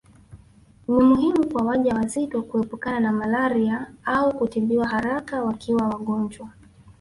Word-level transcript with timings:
Ni 0.87 1.03
muhimu 1.03 1.47
kwa 1.53 1.63
wajawazito 1.65 2.41
kuepukana 2.43 2.99
na 2.99 3.11
malaria 3.11 3.93
au 4.05 4.37
kutibiwa 4.37 4.87
haraka 4.87 5.43
wakiwa 5.43 5.87
wagonjwa 5.87 6.49